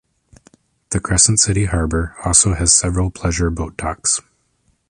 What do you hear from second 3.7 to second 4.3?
docks.